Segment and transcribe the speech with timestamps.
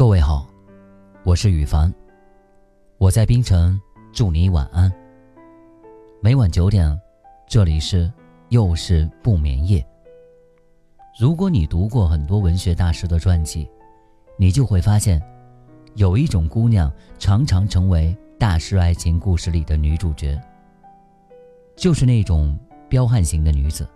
[0.00, 0.48] 各位好，
[1.24, 1.92] 我是雨凡，
[2.96, 3.78] 我在冰城，
[4.14, 4.90] 祝你晚安。
[6.22, 6.98] 每晚九点，
[7.46, 8.10] 这里是
[8.48, 9.86] 又是不眠夜。
[11.18, 13.68] 如果你读过很多文学大师的传记，
[14.38, 15.20] 你就会发现，
[15.96, 20.40] 有一种姑娘常常成为大师爱情故事里的女主角，
[21.76, 23.86] 就是那种彪悍型的女子。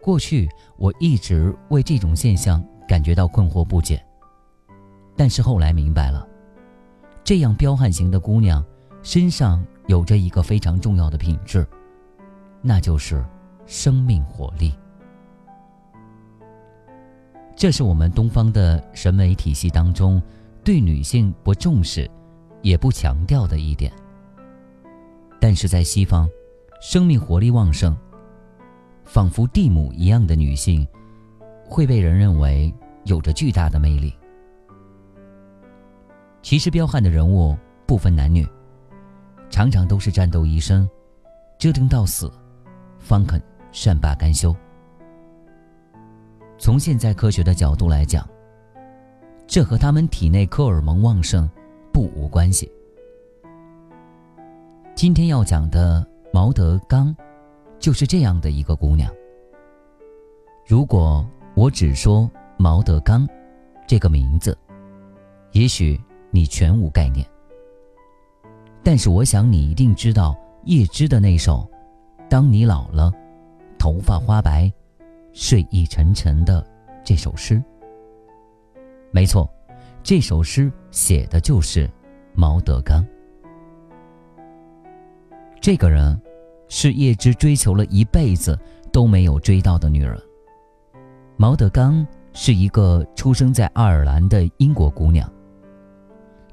[0.00, 4.02] 过去我一直为这种现象感觉到困惑不解。
[5.18, 6.24] 但是后来明白了，
[7.24, 8.64] 这样彪悍型的姑娘
[9.02, 11.66] 身上有着一个非常重要的品质，
[12.62, 13.24] 那就是
[13.66, 14.72] 生命活力。
[17.56, 20.22] 这是我们东方的审美体系当中
[20.62, 22.08] 对女性不重视，
[22.62, 23.92] 也不强调的一点。
[25.40, 26.30] 但是在西方，
[26.80, 27.96] 生命活力旺盛，
[29.04, 30.86] 仿佛蒂姆一样的女性，
[31.64, 32.72] 会被人认为
[33.04, 34.14] 有着巨大的魅力。
[36.48, 37.54] 其实，彪悍的人物
[37.84, 38.42] 不分男女，
[39.50, 40.88] 常常都是战斗一生，
[41.58, 42.32] 折腾到死，
[42.98, 43.38] 方肯
[43.70, 44.56] 善罢甘休。
[46.56, 48.26] 从现在科学的角度来讲，
[49.46, 51.46] 这和他们体内荷尔蒙旺盛
[51.92, 52.72] 不无关系。
[54.94, 57.14] 今天要讲的毛德刚，
[57.78, 59.12] 就是这样的一个姑娘。
[60.66, 62.26] 如果我只说
[62.56, 63.28] 毛德刚
[63.86, 64.56] 这个名字，
[65.52, 66.00] 也许。
[66.30, 67.26] 你全无概念，
[68.82, 71.68] 但是我想你一定知道叶芝的那首
[72.28, 73.12] 《当你老了，
[73.78, 74.70] 头发花白，
[75.32, 76.64] 睡意沉沉》的
[77.02, 77.62] 这首诗。
[79.10, 79.50] 没错，
[80.02, 81.90] 这首诗写的就是
[82.34, 83.04] 毛德刚。
[85.60, 86.20] 这个人
[86.68, 88.58] 是叶芝追求了一辈子
[88.92, 90.16] 都没有追到的女人。
[91.36, 95.30] 毛德刚是一个出生在爱尔兰的英国姑娘。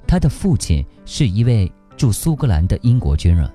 [0.07, 3.51] 他的父亲是一位驻苏格兰的英国军人。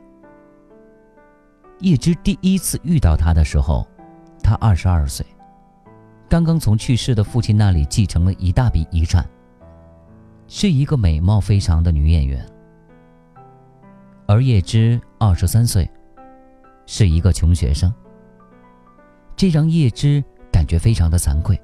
[1.80, 3.86] 叶芝第一次遇到他的时候，
[4.42, 5.24] 他二十二岁，
[6.28, 9.26] 刚刚从去世的父亲那里继承了一大笔遗产，
[10.46, 12.46] 是一个美貌非常的女演员。
[14.26, 15.90] 而叶芝二十三岁，
[16.86, 17.92] 是一个穷学生，
[19.34, 20.22] 这让叶芝
[20.52, 21.60] 感觉非常的惭愧。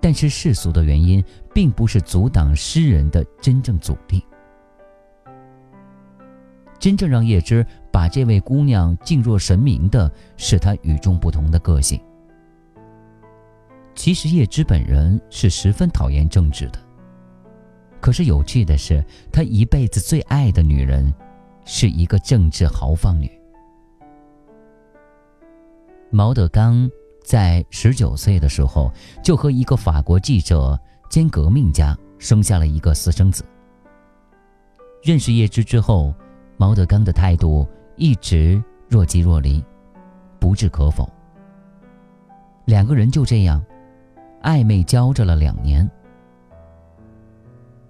[0.00, 4.24] 但是世俗的原因，并不是阻挡诗人的真正阻力。
[6.78, 12.00] 真正让叶芝把这位姑娘敬若神明的，是她与众不同的个性。
[13.94, 16.78] 其实叶芝本人是十分讨厌政治的，
[18.00, 21.12] 可是有趣的是，她一辈子最爱的女人，
[21.66, 23.30] 是一个政治豪放女——
[26.10, 26.90] 毛德刚。
[27.22, 28.90] 在十九岁的时候，
[29.22, 30.80] 就和一个法国记者
[31.10, 33.44] 兼革命家生下了一个私生子。
[35.02, 36.14] 认识叶芝之后，
[36.56, 39.62] 毛德刚的态度一直若即若离，
[40.38, 41.10] 不置可否。
[42.64, 43.60] 两个人就这样
[44.42, 45.90] 暧昧交着了两年。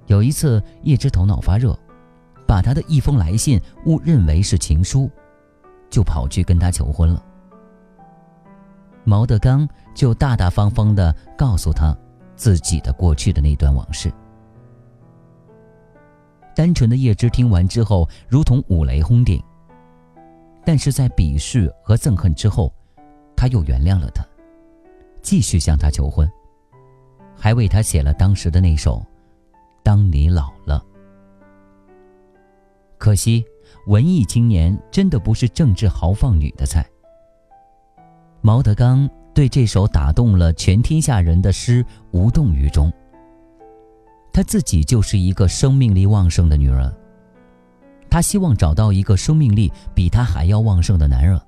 [0.07, 1.79] 有一次，叶芝头脑发热，
[2.47, 5.11] 把他的一封来信误认为是情书，
[5.91, 7.23] 就跑去跟他求婚了。
[9.05, 11.95] 毛德刚就大大方方地告诉他
[12.41, 14.11] 自己的过去的那段往事。
[16.57, 19.39] 单纯的叶芝听完之后，如同五雷轰顶。
[20.65, 22.73] 但是在鄙视和憎恨之后，
[23.37, 24.25] 他又原谅了他，
[25.21, 26.27] 继续向他求婚，
[27.37, 28.97] 还为他写了当时的那首
[29.83, 30.83] 《当你老了》。
[32.97, 33.45] 可惜，
[33.87, 36.83] 文艺青年真的不是政治豪放女的菜。
[38.41, 42.93] 毛德刚对这首打动了全天下人的诗无动于衷。
[44.33, 46.93] 他自己就是一个生命力旺盛的女人，
[48.11, 51.41] 他希望找到一个生命力比他还要旺盛的男人。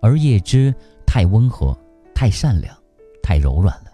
[0.00, 0.74] 而叶芝
[1.06, 1.76] 太温和、
[2.14, 2.76] 太善良、
[3.22, 3.90] 太柔软了，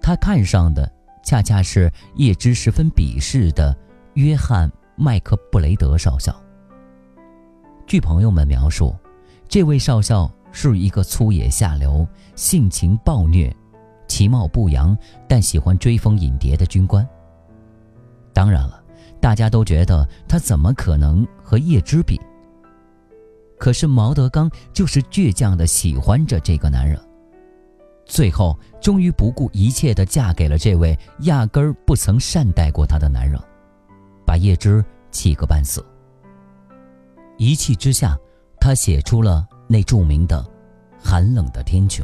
[0.00, 0.90] 他看上的
[1.22, 3.76] 恰恰是叶芝十分鄙视的
[4.14, 6.34] 约翰·麦克布雷德少校。
[7.86, 8.94] 据朋友们描述。
[9.46, 12.06] 这位少校是一个粗野下流、
[12.36, 13.54] 性情暴虐、
[14.06, 14.96] 其貌不扬，
[15.28, 17.06] 但喜欢追风引蝶的军官。
[18.32, 18.80] 当然了，
[19.20, 22.20] 大家都觉得他怎么可能和叶芝比？
[23.58, 26.98] 可是毛德刚就是倔强的喜欢着这个男人，
[28.06, 33.40] 最后终于不顾一切的嫁给了这位压根儿不曾善待过她的男人，
[34.24, 35.84] 把叶芝气个半死。
[37.38, 38.16] 一气之下。
[38.60, 40.40] 他写出了那著名的
[41.04, 42.02] 《寒冷的天穹》。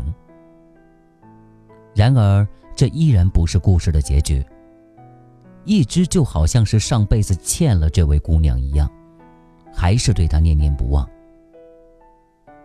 [1.95, 2.45] 然而，
[2.75, 4.45] 这依然不是故事的结局。
[5.65, 8.91] 一直就好像是上辈子欠了这位姑娘一样，
[9.73, 11.09] 还是对她念念不忘。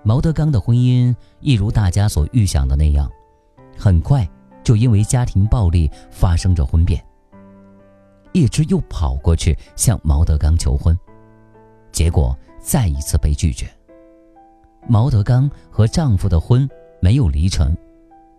[0.01, 3.07] 毛德刚的婚姻一如大家所预想的那样，
[3.77, 4.27] 很快
[4.63, 6.99] 就因为家庭暴力发生着婚变。
[8.33, 10.97] 叶芝又跑过去向毛德刚求婚，
[11.91, 13.69] 结果再一次被拒绝。
[14.87, 16.67] 毛德刚和丈夫的婚
[17.01, 17.75] 没有离成。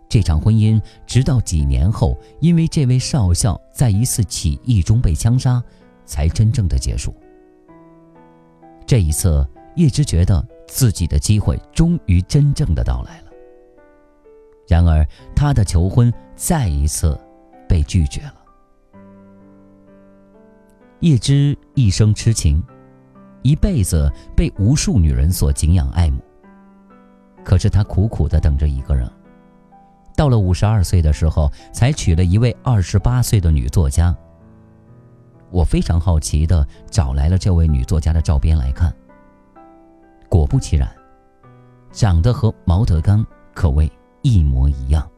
[0.09, 5.63] 这场婚姻直到几年后，因为这位少校在一次起义中被枪杀，
[6.05, 7.15] 才真正的结束。
[8.87, 13.27] 这一次，叶芝觉得自己的机会终于真正的到来了。
[14.69, 15.05] 然而，
[15.35, 17.19] 他的求婚再一次
[17.69, 18.35] 被拒绝了。
[21.01, 22.63] 叶芝一生痴情，
[23.43, 26.23] 一辈子被无数女人所敬仰爱慕，
[27.47, 29.09] 可是他苦苦的等着一个人。
[30.17, 34.13] 到了五十二岁的时候，才娶了一位二十八岁的女作家。
[35.53, 38.93] 我非常好奇的找来了这位女作家的照片来看。
[40.29, 40.91] 果不其然，
[41.93, 43.89] 长得和毛德刚可谓
[44.23, 45.09] 一模一样。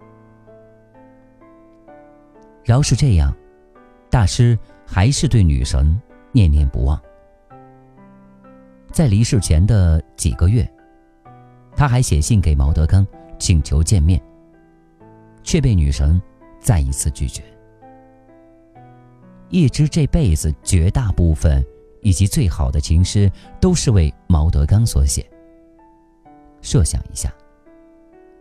[2.63, 3.35] 饶是这样，
[4.11, 5.99] 大师还是对女神
[6.31, 7.01] 念念不忘。
[8.93, 10.71] 在离世前的几个月，
[11.79, 13.07] 他还写信给毛德刚，
[13.39, 14.21] 请求见面。
[15.45, 16.21] 却被女神
[16.61, 17.43] 再一次拒绝。
[19.51, 21.65] 叶芝这辈子绝大部分
[22.03, 23.31] 以及最好的情诗
[23.61, 25.25] 都是为毛德刚所写。
[26.61, 27.33] 设想一下，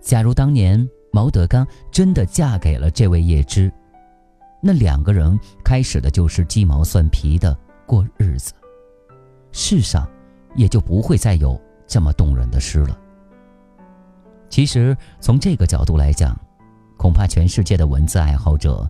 [0.02, 3.72] 假如当年毛德刚真的嫁给了这位叶芝，
[4.62, 8.52] 那两个人开始的就是鸡毛蒜皮的过日子，
[9.52, 10.10] 世上
[10.56, 13.00] 也就不会再有这么动人的诗了。
[14.50, 16.38] 其实从这个角度来讲，
[16.98, 18.90] 恐怕全世界的文字爱好者，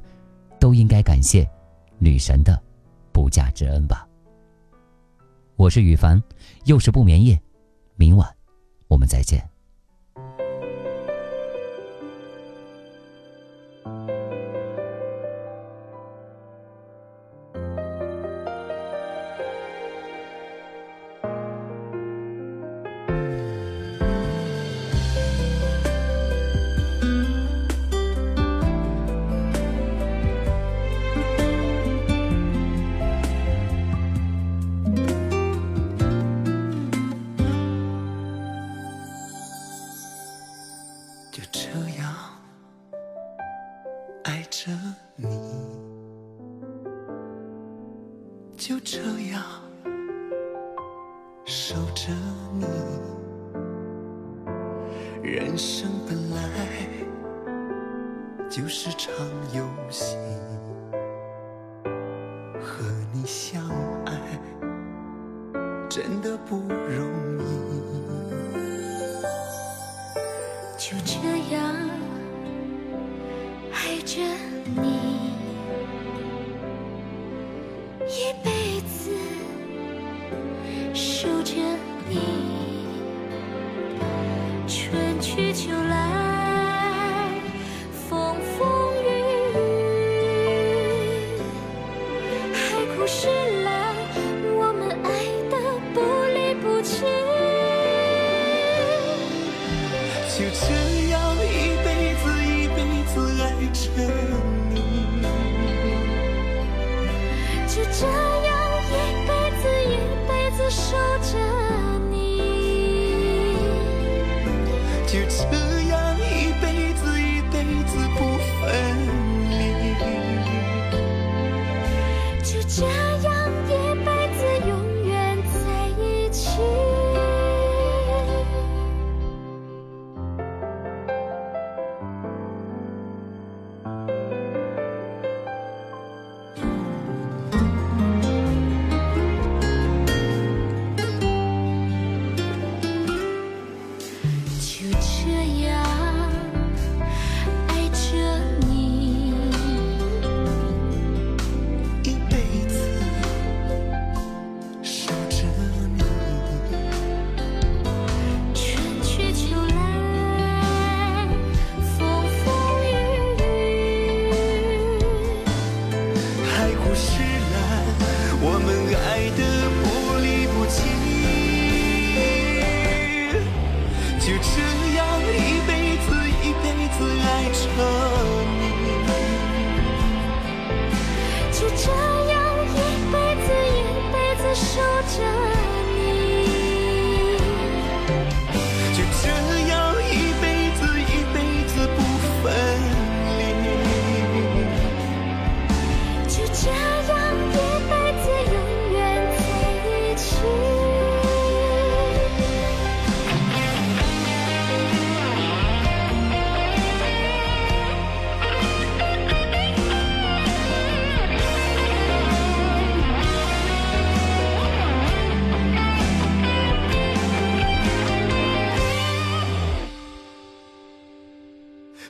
[0.59, 1.50] 都应该感谢
[1.98, 2.62] 女神的
[3.12, 4.07] 不嫁之恩吧。
[5.56, 6.21] 我是羽凡，
[6.65, 7.39] 又是不眠夜，
[7.95, 8.30] 明晚
[8.88, 9.56] 我们再见。
[41.38, 41.69] 就这
[42.00, 42.16] 样
[44.24, 44.72] 爱着
[45.16, 45.28] 你，
[48.57, 48.98] 就这
[49.30, 49.44] 样
[51.45, 52.12] 守着
[52.54, 52.66] 你，
[55.22, 56.42] 人生本来
[58.50, 59.13] 就是场
[59.54, 60.18] 游戏，
[62.60, 63.63] 和你相
[64.07, 64.12] 爱
[65.88, 67.26] 真的不容易。
[84.67, 85.97] 春去秋来
[115.25, 115.66] 一辈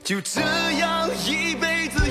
[0.07, 2.06] 就这样一辈子